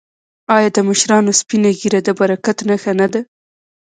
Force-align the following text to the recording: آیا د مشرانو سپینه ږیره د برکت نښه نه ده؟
آیا 0.55 0.69
د 0.75 0.79
مشرانو 0.89 1.31
سپینه 1.41 1.69
ږیره 1.79 1.99
د 2.03 2.09
برکت 2.19 2.57
نښه 2.69 2.93
نه 2.99 3.07
ده؟ 3.13 3.21